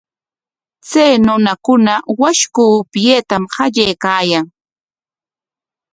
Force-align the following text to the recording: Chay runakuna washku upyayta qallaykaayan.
Chay 0.89 1.13
runakuna 1.27 1.93
washku 2.21 2.63
upyayta 2.81 3.35
qallaykaayan. 3.53 4.45